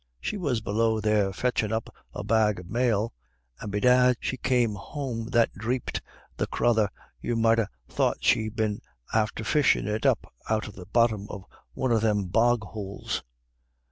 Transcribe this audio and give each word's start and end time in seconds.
She 0.19 0.35
was 0.35 0.61
below 0.61 0.99
there 0.99 1.31
fetchin' 1.31 1.71
up 1.71 1.93
a 2.11 2.23
bag 2.23 2.59
of 2.59 2.67
male, 2.71 3.13
and 3.59 3.71
bedad 3.71 4.15
she 4.19 4.35
came 4.35 4.73
home 4.73 5.27
that 5.27 5.53
dhreeped, 5.53 6.01
the 6.37 6.47
crathur, 6.47 6.89
you 7.21 7.35
might 7.35 7.59
ha' 7.59 7.67
thought 7.87 8.17
she'd 8.23 8.55
been 8.55 8.81
after 9.13 9.43
fishin' 9.43 9.87
it 9.87 10.07
up 10.07 10.33
out 10.49 10.67
of 10.67 10.73
the 10.73 10.87
botthom 10.87 11.27
of 11.29 11.45
one 11.73 11.91
of 11.91 12.01
thim 12.01 12.25
bog 12.29 12.61
houles." 12.73 13.21